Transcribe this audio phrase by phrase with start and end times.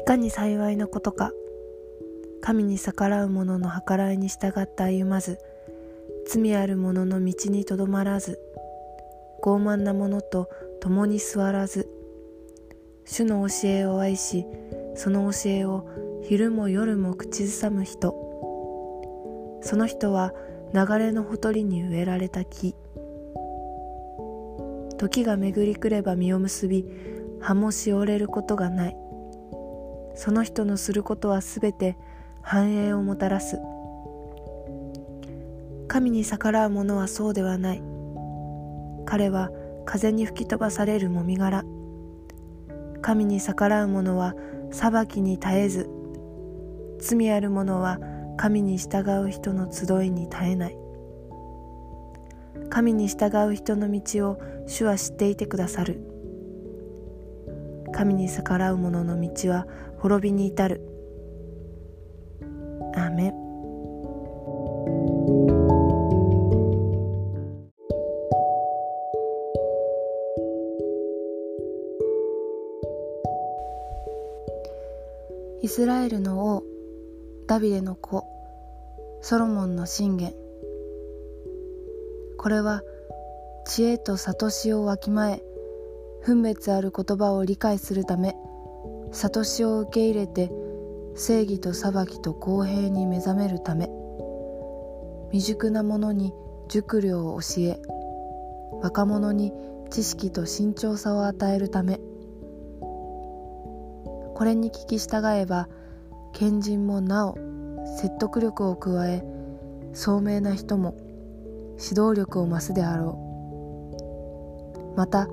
[0.00, 1.30] いかに幸いなことか。
[2.40, 5.38] 神に逆らう者の計らいに従って歩まず
[6.26, 8.40] 罪ある者の道にとどまらず
[9.42, 10.48] 傲慢な者と
[10.80, 11.86] 共に座らず
[13.04, 14.46] 主の教えを愛し
[14.94, 15.86] その教えを
[16.22, 18.14] 昼も夜も口ずさむ人。
[19.62, 20.32] その人は
[20.72, 22.74] 流れのほとりに植えられた木。
[24.96, 26.86] 時が巡りくれば実を結び
[27.40, 28.99] 葉もしおれることがない。
[30.20, 31.96] その人のすることはすべて
[32.42, 33.58] 繁栄をもたらす。
[35.88, 37.82] 神に逆らう者はそうではない。
[39.06, 39.48] 彼は
[39.86, 41.64] 風に吹き飛ばされるもみ殻。
[43.00, 44.34] 神に逆らう者は
[44.70, 45.88] 裁きに絶えず。
[46.98, 47.98] 罪ある者は
[48.36, 50.76] 神に従う人の集いに絶えない。
[52.68, 56.10] 神に従う人の道を主は知っていてくださる。
[57.92, 59.66] 神に逆らう者の道は
[60.00, 60.80] 滅びに至る。
[62.94, 63.34] アーメン。
[75.62, 76.64] イスラエルの王
[77.46, 78.24] ダビデの子
[79.20, 80.32] ソロモンの信玄。
[82.38, 82.82] これは
[83.66, 85.42] 知恵と悟しをわきまえ
[86.24, 88.34] 分別ある言葉を理解するため
[89.12, 90.50] 悟しを受け入れて
[91.14, 93.88] 正義と裁きと公平に目覚めるため
[95.30, 96.32] 未熟な者に
[96.68, 97.80] 熟慮を教え
[98.82, 99.52] 若者に
[99.90, 102.00] 知識と慎重さを与えるため
[104.34, 105.68] これに聞き従えば
[106.32, 107.36] 賢人もなお
[107.98, 109.24] 説得力を加え
[109.92, 110.94] 聡明な人も
[111.78, 113.30] 指導力を増すであろう。
[114.96, 115.28] また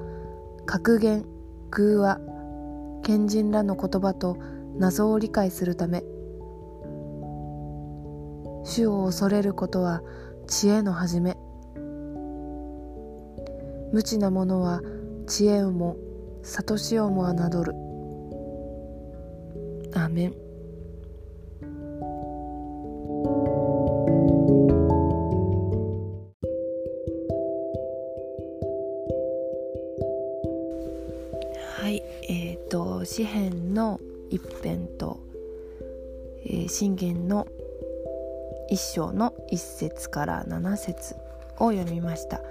[0.66, 1.26] 格言
[1.72, 2.20] 偶話
[3.08, 4.36] 賢人らの言葉と
[4.78, 6.04] 謎を理解するため
[8.66, 10.02] 主を恐れることは
[10.46, 11.38] 知恵の始め
[13.94, 14.82] 無知なものは
[15.26, 15.96] 知恵をも
[16.44, 17.74] 悟しをも侮る。
[19.98, 20.47] アメン。
[33.08, 35.22] 詩篇の一編と、
[36.46, 37.48] えー、信玄の
[38.70, 41.16] 一章の一節から七節
[41.58, 42.42] を読みました。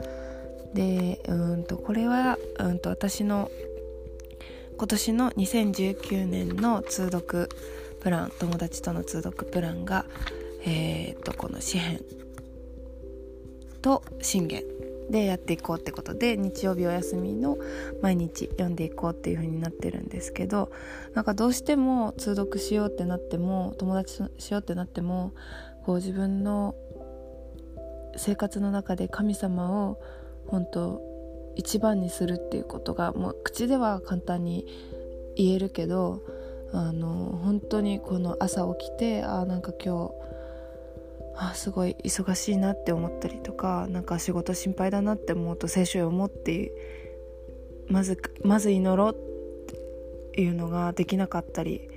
[0.73, 3.51] でうんとこれはうんと私の
[4.79, 7.51] 今年の2019年の通読
[8.01, 10.07] プラン友達との通読プランが
[10.65, 12.01] えー、っとこの詩編
[13.83, 14.76] と信玄。
[15.11, 17.59] でやっていこうってことで日曜日お休みの
[18.03, 20.71] 毎日読んでいこうっていう風になってるんですけど
[21.15, 25.33] なんかどうしても通読しようってなっても友達しようってなっても
[25.85, 26.75] こう自分の
[28.17, 30.01] 生活の中で神様を
[30.47, 31.01] 本当
[31.55, 34.67] 一番にするっていうことがもう口では簡単に
[35.37, 36.23] 言えるけど
[36.73, 40.15] あの本当にこの朝起きてあなんか今日
[41.39, 46.73] あすごい忙しいなって思ったりとかなんか仕事心配だなって思うと聖書を読もって
[47.89, 51.89] まずまず祈ろうっていうのができなかったり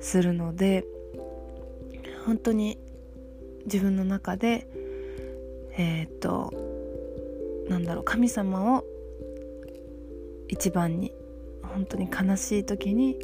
[0.00, 0.84] するので
[2.26, 2.78] 本当に
[3.64, 4.66] 自分の中で
[5.78, 6.52] えー、っと
[7.68, 8.84] なんだろう神様を
[10.48, 11.12] 一番に
[11.62, 13.16] 本当に悲しい時に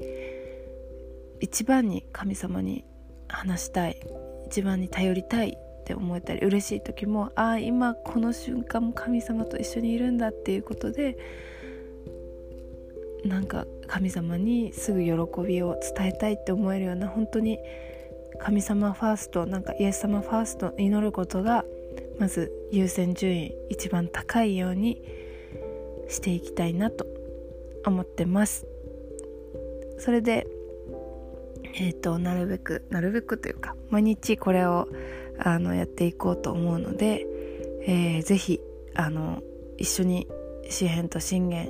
[1.40, 2.84] 一番に神様に
[3.28, 3.96] 話したい
[4.52, 11.16] 一番に頼りたいって思えたり嬉しい時もああ今この瞬間も神様と一緒にいるんだっていうことで
[13.24, 17.58] なんか神様にすぐ喜びを伝えたいって思えるような本当に
[18.40, 21.64] 神様ファーストなんかイエス様ファースト祈ることが
[22.18, 25.02] まず優先順位一番高いように
[26.10, 27.06] していきたいなと
[27.86, 28.66] 思ってます。
[29.98, 30.46] それで
[31.74, 34.88] えっ、ー、となるべくなるべくというか毎日これを
[35.38, 37.26] あのやっていこうと思うので、
[37.82, 38.60] えー、ぜひ
[38.94, 39.42] あの
[39.78, 40.28] 一緒に
[40.68, 41.66] 詩篇と信玄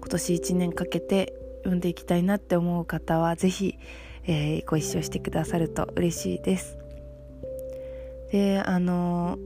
[0.00, 3.78] 今年1年かけて読んでいきたいなって思う方はぜひ、
[4.24, 6.78] えー、ご一緒してくださると嬉しいです。
[8.30, 9.38] であの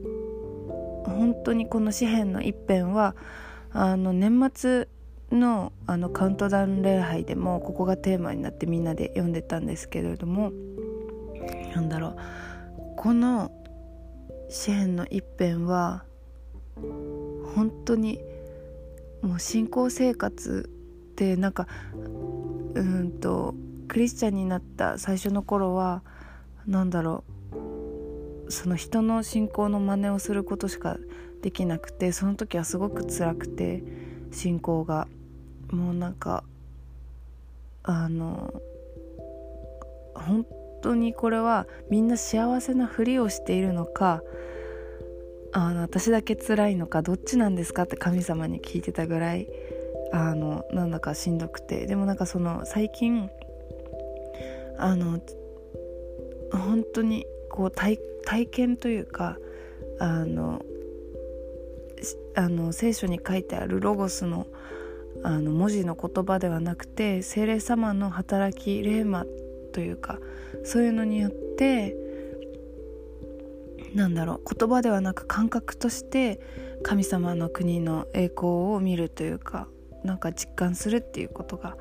[1.05, 3.15] 本当にこの詩篇の一編は
[3.71, 4.89] あの年末
[5.33, 10.53] のあのカウントダウン礼拝でもここがテーマになってみんなで読んでたんですけれども
[11.75, 12.17] なんだろう。
[12.97, 13.51] この
[14.49, 16.05] 詩篇の一編は
[17.55, 18.21] 本当に
[19.23, 20.71] もう信仰生活
[21.13, 21.67] ってなんか
[22.75, 23.55] うんと
[23.89, 26.03] クリスチャンになった最初の頃は
[26.67, 27.33] 何だろう。
[28.53, 30.99] その人の信仰の真似をすることしか
[31.41, 33.83] できなくてその時はすごく辛くて
[34.31, 35.09] 信仰が。
[35.73, 36.45] もうなんか
[37.83, 38.53] あの
[40.15, 40.47] 本
[40.83, 44.23] 当にこれはみんな幸せなふりをしているのか
[45.53, 49.49] あの私だけ辛いのかどっちなんですかって神様に聞いてたぐらい
[50.13, 51.87] あのなんだかしんどくて。
[51.87, 53.31] でもなんかその最近
[54.79, 55.21] あの
[56.53, 57.99] 本当にこう体
[58.51, 59.39] 験というか
[59.99, 60.63] あの
[62.35, 64.47] あの聖書に書いてあるロゴスの
[65.25, 69.25] あの文字の言葉ではなくて精霊様の働き霊魔
[69.73, 70.19] というか
[70.65, 71.97] そういうのによって
[73.95, 76.41] なんだろう言葉ではなく感覚として
[76.83, 79.69] 神様の国の栄光を見るというか
[80.03, 81.77] なんか実感するっていうことが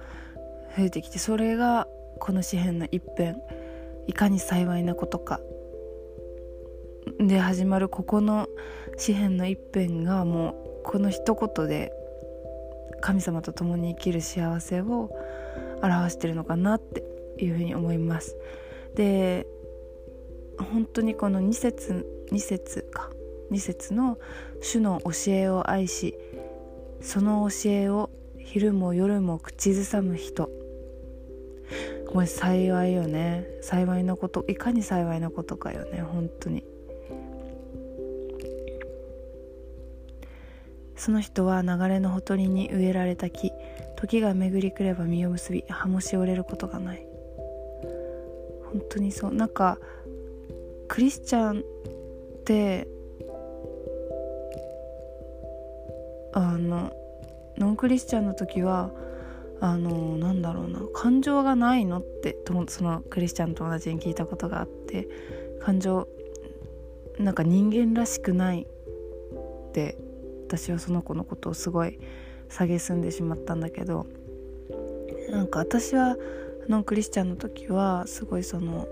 [0.78, 1.88] 増えてきてそれが
[2.20, 3.36] この詩篇の一辺
[4.08, 5.40] いかに幸いなことか
[7.20, 8.48] で始まるここの
[8.98, 11.92] 詩篇の一辺がもうこの一言で
[13.02, 15.10] 神様と共に生きる幸せを
[15.84, 17.04] 表してるのかなって
[17.44, 18.38] いうふうに思います。
[18.96, 19.48] で
[20.58, 23.10] 本当にこの2節2節か。
[23.52, 24.18] 2節の
[24.62, 26.16] 主の教えを愛し
[27.02, 30.50] その教えを昼も夜も口ずさむ人。
[32.12, 33.48] これ幸いよね。
[33.62, 36.64] 幸いなこといかに幸いなことかよね本当に。
[41.02, 43.52] その人は流れのほとりに植えられた木
[43.96, 47.04] 時が巡りくれば実を結び葉もし折れることがない。
[48.72, 49.34] 本当にそう。
[49.34, 49.80] なんか
[50.88, 51.64] クリスチャンっ
[52.44, 52.88] て
[56.34, 56.94] あの
[57.58, 58.92] ノンクリスチャンの時は
[59.60, 62.38] あのなんだろうな感情がないのって
[62.68, 65.08] そのクリスチャンの友達に聞いたことがあって
[65.62, 66.08] 感情
[67.18, 68.68] なんか人間らしくない
[69.70, 69.98] って
[70.52, 71.98] 私はその子のことをすごい
[72.50, 74.06] 蔑んでしまったんだけど
[75.30, 76.18] なんか私は
[76.68, 78.86] ノンクリスチャンの時はすごいその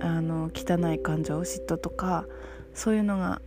[0.00, 2.26] あの汚い感情嫉妬とか
[2.74, 3.40] そういうのが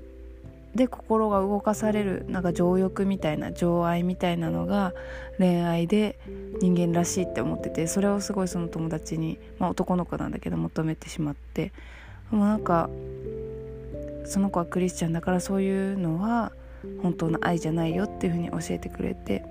[0.75, 4.93] で心が動かされるなんか情欲みたいな情愛みたいなのが
[5.39, 6.17] 恋愛で
[6.61, 11.73] 人間らしいって思っててそれをすごいその友達に、まあ、男の子なんだけど求めてしまって。
[12.31, 12.89] もうなんか
[14.25, 16.51] その子はクリスチャンだからそういうのは
[17.01, 19.43] 本当の愛じゃないよっていうふうに教えてくれて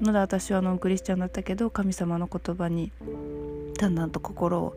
[0.00, 2.92] まだ私はノンクリスチャンだったけど神様の言葉に
[3.78, 4.76] だんだんと心を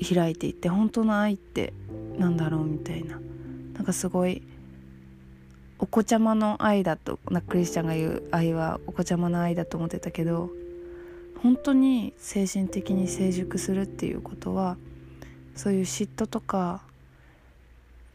[0.00, 1.72] 開いていって本当の愛って
[2.18, 3.20] なんだろうみたいな。
[3.74, 4.42] なんかすごい
[5.78, 10.50] お子ちゃまの愛だとなクリスチャンが言う愛はお子ちゃまの愛だと思ってたけど
[11.42, 14.76] 本当に精神的に成熟するっていうことは
[15.56, 16.82] そういう嫉妬とか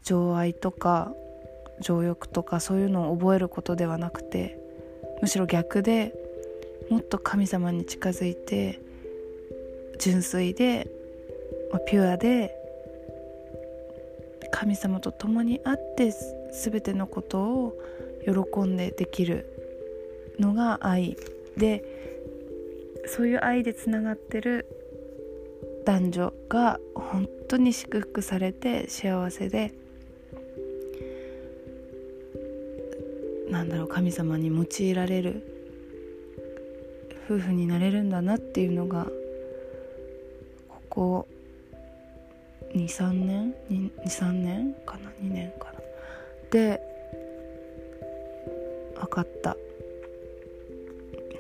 [0.03, 1.13] 情愛とか
[1.81, 4.60] 情欲とかそういうのを覚えることではなくて
[5.22, 6.14] むしろ逆で
[6.90, 8.80] もっと神様に近づいて
[10.00, 10.90] 純粋で、
[11.72, 12.56] ま、ピュアで
[14.52, 16.14] 神様と共にあって
[16.52, 17.74] 全てのことを
[18.24, 19.46] 喜んでできる
[20.40, 21.18] のが愛
[21.57, 21.83] で
[23.06, 24.66] そういう愛でつながってる
[25.86, 29.74] 男女が本当に祝福されて幸せで
[33.49, 35.44] なんだろう神様に用いられる
[37.25, 39.06] 夫婦になれるんだなっていうのが
[40.68, 41.27] ここ
[42.75, 45.79] 23年23年かな2年かな
[46.51, 46.81] で
[48.95, 49.56] 分かった。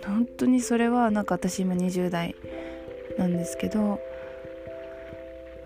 [0.05, 2.35] 本当にそれはなんか私今20代
[3.17, 3.99] なんですけど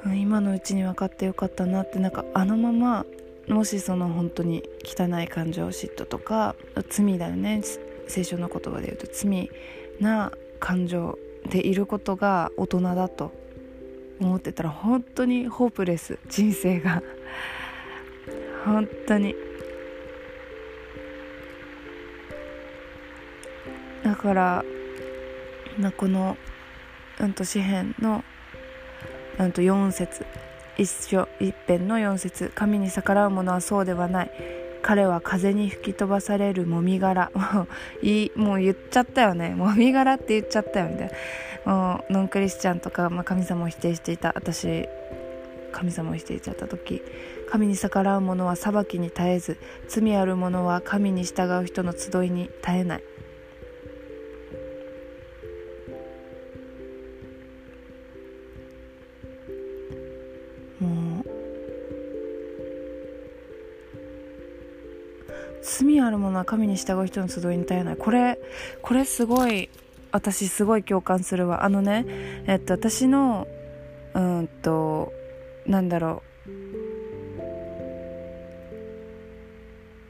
[0.05, 3.05] 今のうちに分かってよかったなってなんかあのまま
[3.47, 6.55] もしその本当に汚い感情嫉妬とか
[6.89, 7.61] 罪だよね。
[8.07, 9.49] 聖書の言葉で言うと罪
[9.99, 11.17] な感情
[11.49, 13.31] でいることが大人だと。
[14.19, 17.01] 思ってたら本当にホープレス人生が。
[18.63, 19.35] 本当に。
[24.03, 24.63] だから
[25.97, 26.37] この、
[27.19, 28.23] うんと詩篇の、
[29.39, 30.25] うんと4節。
[30.77, 34.31] 一緒一辺の4節神に逆らう者はそうではない。
[34.81, 37.31] 彼は風に吹き飛ばされるもみ殻。
[38.01, 39.55] いいもう言っちゃったよね。
[39.55, 41.11] もみ殻って言っちゃったよみたい
[41.65, 41.73] な。
[41.73, 44.33] もうノンクリスチャンとか、まあ、神様を否定していた。
[44.35, 44.87] 私
[45.71, 47.01] 神様を否定しちゃった時。
[47.49, 53.03] 神に逆らう者は裁きに絶えず罪ある者は神に従う人の集いに絶えない。
[66.33, 67.97] 罪あ神に従う人の集いに耐えない。
[67.97, 68.39] これ
[68.81, 69.69] これすごい
[70.11, 71.63] 私すごい共感するわ。
[71.63, 72.05] あのね
[72.47, 73.47] えっと私の
[74.13, 75.13] うんと
[75.65, 76.23] なんだろ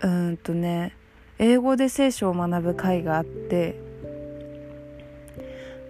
[0.02, 0.08] う。
[0.08, 0.96] うんとね
[1.40, 3.80] 英語で聖書を学ぶ会があって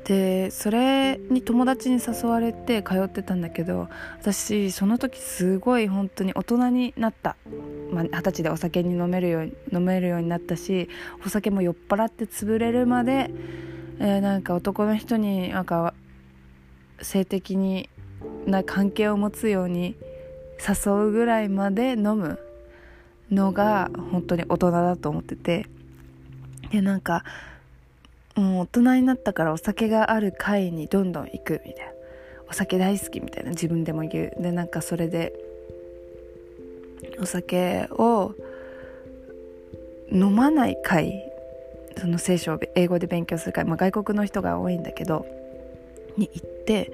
[0.04, 3.88] でそれに友達に誘われて通ってたんだけど
[4.20, 7.38] 私その時すごい本当に大人になった、
[7.94, 10.90] まあ、歳でお酒に飲めるように飲めるようになったし
[11.26, 13.30] お酒も酔っ払って潰れるまで、
[14.00, 15.94] えー、なんか男の人になんか
[17.02, 17.90] 性的に
[18.48, 19.96] な関係を持つように
[20.60, 22.40] 誘うぐらいまで飲む
[23.32, 25.68] のが本当に大人だと思ってて
[26.72, 27.24] でなんか
[28.36, 31.94] もう大人になったからお酒がある会にどんどん行くみたいな。
[32.54, 34.42] お酒大好きみたいな自分でも言う。
[34.42, 35.34] でなんかそれで
[37.20, 38.34] お酒を
[40.12, 41.14] 飲まない会
[41.98, 45.26] その聖書を英語で勉強する会、まあ、外国の人が多いんだけど
[46.18, 46.92] に行って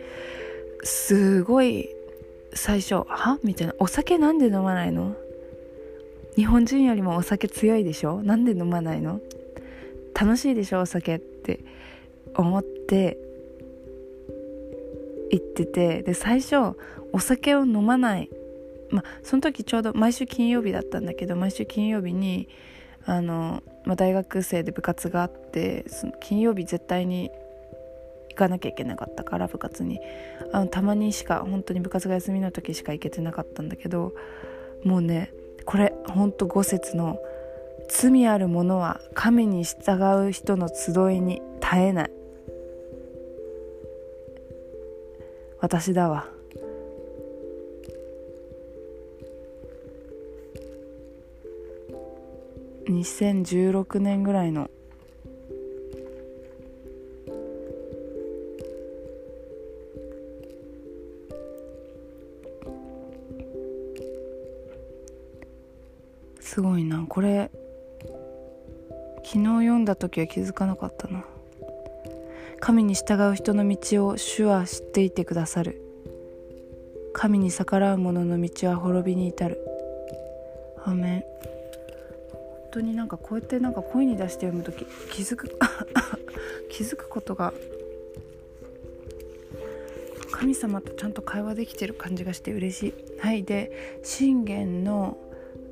[0.84, 1.90] すごい
[2.54, 5.16] 最初「は?」みたいな「お酒なんで飲まないの？
[6.36, 8.24] 日本人よりもお酒強いでしょ？
[8.24, 9.20] なんで飲まないの？
[10.20, 10.82] 楽しいでしょ？
[10.82, 11.60] お酒って
[12.36, 13.18] 思って
[15.32, 16.78] 言っててで最初
[17.12, 18.30] お酒を飲まない
[18.90, 22.48] まあその時ちょうど毎週金曜日だったんだけど毎週金曜日に
[23.06, 27.32] あの、まあ、大学生で部活があってその金曜日絶対に
[28.30, 30.00] 行かなきゃいけなかったから部活に。
[30.52, 34.14] あのたまにしか本当に部活が休みの時しか行けてなかったんだけど
[34.84, 35.32] もうね
[35.66, 37.20] これほんと5節の
[37.90, 42.12] 「罪ある者は神に従う人の集いに耐えない」
[45.62, 46.39] 私だわ。
[52.90, 54.70] 2016年ぐらいの。
[66.40, 67.06] すごいな。
[67.08, 67.52] これ
[69.24, 71.24] 昨日読んだ時は気づかなかったな。
[72.60, 75.80] 神に従う人の道を主は知っていてくださる。
[77.14, 79.64] 神に逆らう者の道は滅びに至る。
[80.84, 81.59] アメン。
[82.72, 85.50] 当になんかこうやってなんか声に出して読む時気づく
[86.70, 87.54] 気づくことが
[90.32, 92.94] 神様とちゃんと会話できてる感じがして嬉しい。
[93.20, 93.72] はいで
[94.04, 95.18] 信玄の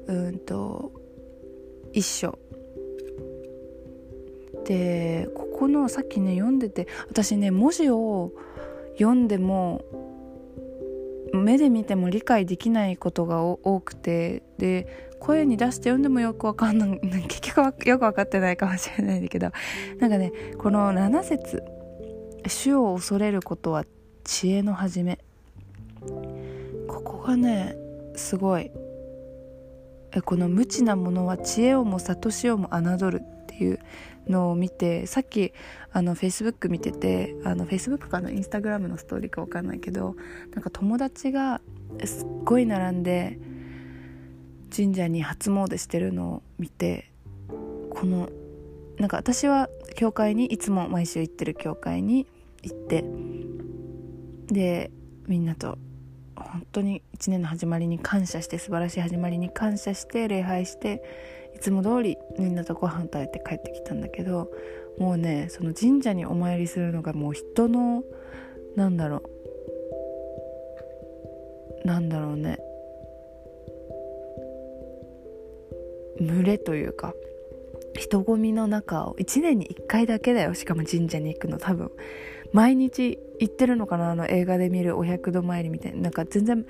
[0.08, 0.92] うんと
[1.94, 2.38] 一緒
[4.66, 8.34] でここのさっきね読んでて私ね文字を
[8.98, 9.86] 読んでも
[11.48, 17.00] 目で見ても理解できないことが多くてで声に出して読んでもよくわかんない
[17.30, 19.52] 結局はよく分かってないかもしれないんだけど
[20.00, 21.64] なんかねこの7節
[22.46, 23.86] 主を恐れることは
[24.26, 25.20] 知恵の始め」
[26.88, 27.78] ここがね
[28.16, 28.72] すごい。
[30.24, 33.22] この無知なものは知恵をも悟しをも侮る。
[33.22, 33.80] っいう
[34.28, 35.54] のを見てさっき
[35.92, 40.16] あのフェイスブック見ててあのフェイスブックかなインスタグラムのストーリーか分かんないけど
[40.54, 41.62] なんか友達が
[42.06, 43.40] すっごい並んで
[44.76, 47.12] 神社に初詣してるのを見て
[47.90, 48.30] この
[48.98, 52.28] なんか私は教会にいつも毎週行ってる教会に
[52.64, 53.06] 行って
[54.48, 54.92] で
[55.28, 55.78] みんなと
[56.36, 61.04] 本当に1年の始まりに感謝して素晴らしい始まりに感謝して礼拝して
[61.58, 64.52] いつも通りみんなとご飯食べて帰ってきたんだけど
[65.00, 68.04] もうねその神社にお参りするのがもう人の
[68.76, 69.24] なんだろ
[71.84, 72.60] うなんだろうね
[76.20, 77.16] 群れというか
[77.96, 81.90] 人混みの中を1年に1回だけだよしかも神社に行くの多分。
[82.54, 86.04] 毎日行ってるのかなあの映画で見るお百度参りみたいな。
[86.04, 86.66] なんか全然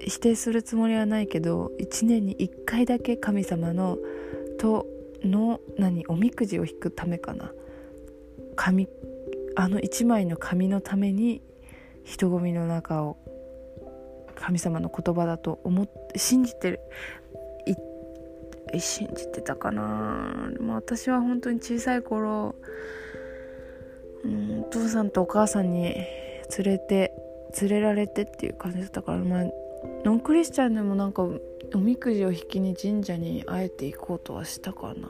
[0.00, 3.98] 否定するつもりはないけど1年に1回だけ神様の
[4.58, 4.86] と
[5.22, 7.52] の何おみくじを引くためかな。
[8.54, 8.88] 紙
[9.54, 11.42] あの1枚の紙のために
[12.04, 13.16] 人混みの中を
[14.34, 16.80] 神様の言葉だと思って信じてる。
[18.78, 20.50] 信じてたかな。
[20.52, 22.56] でも私は本当に小さい頃
[24.24, 26.06] うんお父さんとお母さんに連
[26.64, 27.12] れて
[27.60, 29.44] 連れられてっていう感じだったからまあ
[30.06, 35.08] ノンクリスチャンでもなんかおみくじを引きに神社にあえて行こうとはしたかな。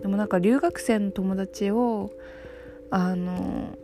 [0.00, 2.10] でもなんか留学生の友達を
[2.88, 3.76] あの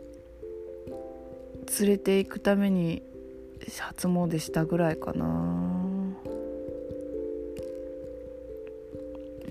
[1.79, 3.03] 連れて行くために
[3.77, 5.25] 初詣したぐらいかな。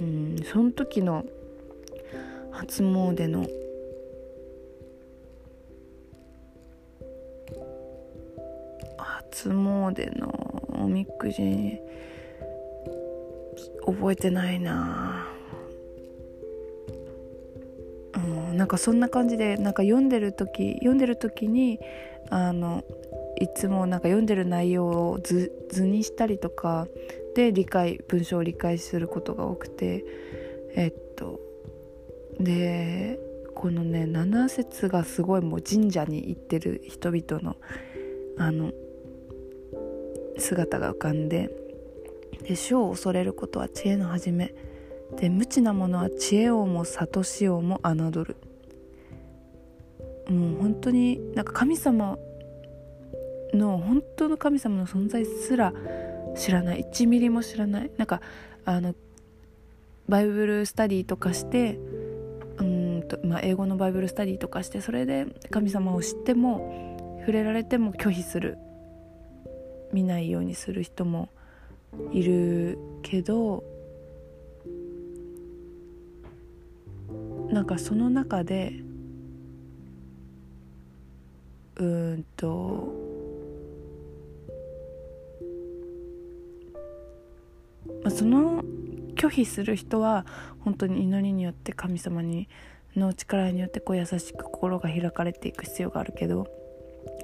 [0.01, 1.25] うんその時の
[2.51, 3.47] 初詣の
[8.99, 10.42] 初詣の
[10.83, 11.81] おみくじ
[13.85, 15.29] 覚えてないな。
[18.15, 18.19] う
[18.55, 21.81] んなんかそんな感じでなんか読んでる時読んでる時に
[22.31, 22.85] あの
[23.41, 26.87] いつもなんか読んでる内容を図図にしたりとか
[27.35, 30.05] で理解文章を理解することが多くて
[30.75, 31.41] えっと
[32.39, 33.19] で
[33.55, 37.57] このね七節がすごいもう神社に行ってる人々の
[38.37, 38.73] あの
[40.43, 41.51] 姿が浮かんで
[42.43, 44.55] で主を恐れることは知恵の始め
[45.17, 48.37] で無知なものは知恵をも悟しをも侮る。
[50.29, 52.17] もう本当になんか神様
[53.53, 55.73] の本当の神様の存在すら
[56.37, 56.85] 知らない。
[56.85, 57.91] 1ミリも知らない。
[57.97, 58.21] なんか
[58.65, 58.95] あの
[60.09, 61.79] バイブルスタディとかして
[62.59, 68.59] うんと、まあ、英語のバイブルスタディとかしてそれで神様を知っても触れられても拒否する。
[69.93, 71.29] 見ないようにする人も
[72.13, 73.65] いるけど
[77.51, 78.73] なんかその中で
[81.77, 82.93] うんと、
[88.11, 88.63] その
[89.15, 90.27] 拒否する人は
[90.61, 92.49] 本当に祈りによって神様に
[92.95, 96.47] の力によってこう優しく心が開かれていく必要があるけど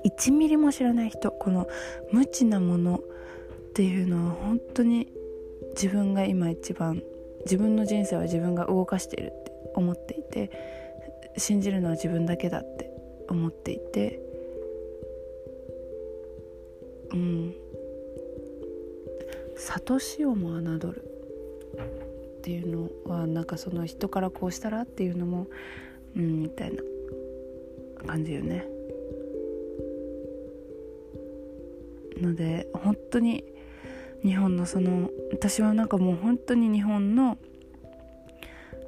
[0.04, 1.68] 1ミリも知らない人この
[2.12, 3.02] 無知なものっ
[3.74, 5.08] ていうのは本当に
[5.74, 7.02] 自分が今一番
[7.44, 10.50] 自分の人生は自分が動かしているって思っていて
[11.36, 12.90] 信じるのは自分だけだって
[13.28, 14.20] 思っていて
[17.12, 17.54] うん
[19.56, 21.04] 諭しをも侮る
[22.38, 25.46] っていうのはなんかその人からこうしたらっていうのも
[26.16, 26.82] うんみたいな
[28.06, 28.77] 感じよね。
[32.22, 33.44] ので本当に
[34.22, 37.38] 日本のその私はなんかもう本当に日本の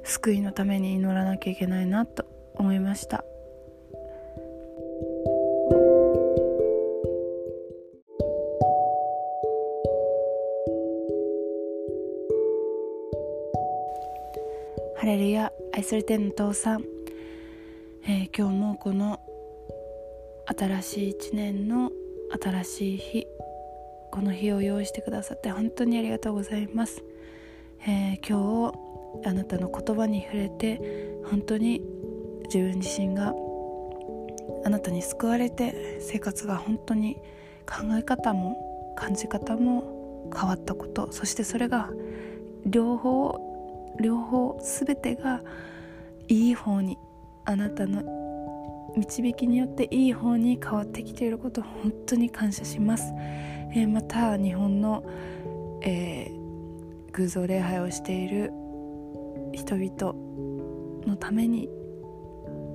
[0.03, 3.23] 救いのために祈らなきゃいけないなと思いました。
[14.97, 16.83] ハレルヤ愛する天の父さん、
[18.03, 19.19] えー、今日もこの
[20.45, 21.91] 新しい一年の
[22.39, 23.27] 新しい日
[24.11, 27.03] この日を用意してくださって本当にありがとうございます、
[27.87, 30.81] えー、今日あなたの言葉に触れて
[31.25, 31.81] 本当に
[32.45, 33.33] 自分自身が
[34.65, 37.15] あなたに救われて生活が本当に
[37.65, 41.89] 考え方も感じ方も変わったことそしてそれが
[42.65, 45.41] 両方両方全てが
[46.27, 46.97] いい方に
[47.45, 48.20] あなたの
[48.95, 53.13] 導きによっていい方に変わってきていること本当に感謝します、
[53.73, 55.03] えー、また日本の、
[55.81, 58.51] えー、偶像礼拝をしている
[59.53, 60.13] 人々
[61.05, 61.69] のために、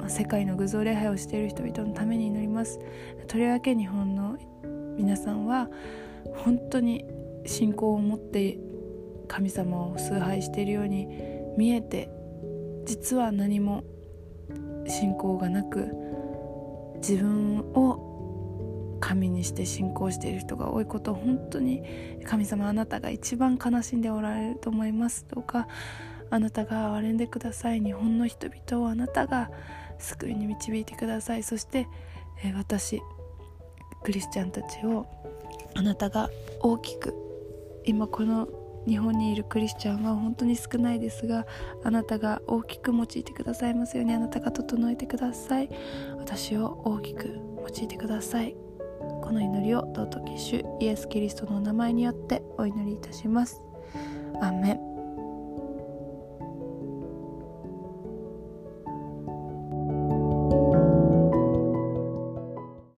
[0.08, 2.78] 世界の偶像礼拝をしている人々のために祈ります。
[3.28, 4.36] とりわけ日本の
[4.96, 5.70] 皆さんは
[6.34, 7.04] 本当に
[7.44, 8.58] 信仰を持って
[9.28, 11.08] 神様を崇拝しているように
[11.56, 12.08] 見えて
[12.84, 13.84] 実は何も
[14.86, 15.88] 信仰がなく
[16.96, 21.82] 自分を神にして信仰している人が多いことを本当に
[22.24, 25.68] 神様あなたが一番悲しんでおられると思いますどうか
[26.30, 27.80] あなたが憐れんでください。
[27.80, 29.50] 日本の人々をあなたが
[29.98, 31.42] 救いに導いてください。
[31.42, 31.86] そして、
[32.42, 33.00] え私
[34.02, 35.06] クリスチャンたちを
[35.74, 36.28] あなたが
[36.60, 37.14] 大きく
[37.84, 38.48] 今この
[38.86, 41.46] 日本にいるクリスチャンは本当に少ないですが
[41.82, 45.68] あなたが大きく用いてくださいますようにあなたが整えてください。
[46.18, 48.56] 私を大きく用いてください。
[49.22, 53.60] この祈りを尊き主イエス・キリストのお名前によってお祈りいたします。
[54.40, 54.85] アメン。